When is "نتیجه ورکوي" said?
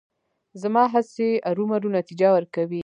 1.97-2.79